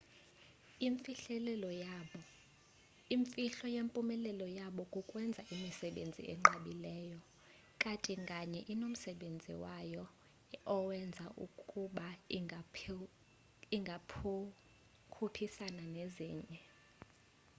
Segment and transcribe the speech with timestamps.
[3.15, 7.19] imifhlo yempumelelo yabo kukwenza imisebenzi enqabileyo
[7.83, 10.03] kati nganye inomsebenzi wayo
[10.75, 12.07] owenza ukuba
[13.71, 16.59] ingakhuphisani nezinye